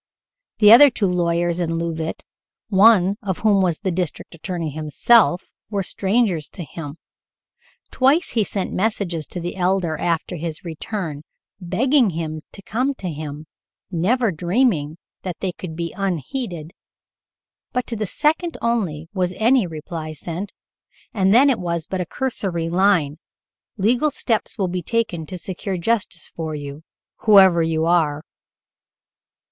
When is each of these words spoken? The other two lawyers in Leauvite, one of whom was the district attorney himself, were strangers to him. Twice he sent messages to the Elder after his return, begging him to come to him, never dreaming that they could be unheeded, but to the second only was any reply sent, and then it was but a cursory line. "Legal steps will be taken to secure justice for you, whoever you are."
The 0.57 0.71
other 0.71 0.89
two 0.89 1.05
lawyers 1.05 1.59
in 1.59 1.77
Leauvite, 1.77 2.23
one 2.69 3.17
of 3.21 3.37
whom 3.45 3.61
was 3.61 3.81
the 3.81 3.91
district 3.91 4.33
attorney 4.33 4.71
himself, 4.71 5.51
were 5.69 5.83
strangers 5.83 6.49
to 6.53 6.63
him. 6.63 6.97
Twice 7.91 8.31
he 8.31 8.43
sent 8.43 8.73
messages 8.73 9.27
to 9.27 9.39
the 9.39 9.55
Elder 9.55 9.99
after 9.99 10.37
his 10.37 10.63
return, 10.65 11.21
begging 11.59 12.09
him 12.09 12.41
to 12.51 12.63
come 12.63 12.95
to 12.95 13.11
him, 13.11 13.45
never 13.91 14.31
dreaming 14.31 14.97
that 15.21 15.39
they 15.39 15.51
could 15.51 15.75
be 15.75 15.93
unheeded, 15.95 16.71
but 17.71 17.85
to 17.85 17.95
the 17.95 18.07
second 18.07 18.57
only 18.59 19.07
was 19.13 19.35
any 19.37 19.67
reply 19.67 20.13
sent, 20.13 20.51
and 21.13 21.31
then 21.31 21.47
it 21.47 21.59
was 21.59 21.85
but 21.85 22.01
a 22.01 22.07
cursory 22.07 22.69
line. 22.69 23.19
"Legal 23.77 24.09
steps 24.09 24.57
will 24.57 24.67
be 24.67 24.81
taken 24.81 25.27
to 25.27 25.37
secure 25.37 25.77
justice 25.77 26.25
for 26.35 26.55
you, 26.55 26.81
whoever 27.17 27.61
you 27.61 27.85
are." 27.85 28.23